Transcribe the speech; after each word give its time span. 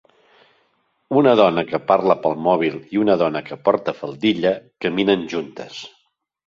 Una 1.21 1.33
dona 1.39 1.65
que 1.73 1.81
parla 1.91 2.17
pel 2.25 2.39
mòbil 2.47 2.81
i 2.97 3.03
una 3.05 3.19
dona 3.25 3.45
que 3.51 3.61
porta 3.69 3.97
faldilla 4.01 4.59
caminen 4.87 5.33
juntes. 5.37 5.89